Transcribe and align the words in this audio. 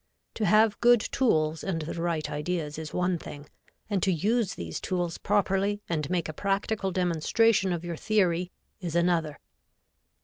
To 0.33 0.47
have 0.47 0.81
good 0.81 0.99
tools 0.99 1.63
and 1.63 1.83
the 1.83 2.01
right 2.01 2.27
ideas 2.27 2.79
is 2.79 2.91
one 2.91 3.19
thing, 3.19 3.47
and 3.87 4.01
to 4.01 4.11
use 4.11 4.55
these 4.55 4.81
tools 4.81 5.19
properly 5.19 5.83
and 5.87 6.09
make 6.09 6.27
a 6.27 6.33
practical 6.33 6.89
demonstration 6.91 7.71
of 7.71 7.85
your 7.85 7.97
theory 7.97 8.51
is 8.79 8.95
another. 8.95 9.37